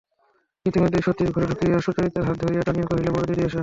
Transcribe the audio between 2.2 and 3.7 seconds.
হাত ধরিয়া টানিয়া কহিল, বড়দিদি, এসো।